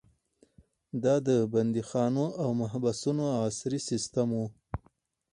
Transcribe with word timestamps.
دا 1.03 1.15
د 1.27 1.29
بندیخانو 1.53 2.25
او 2.41 2.49
محبسونو 2.61 3.23
عصري 3.43 3.79
سیستم 3.89 4.29
و. 4.39 4.43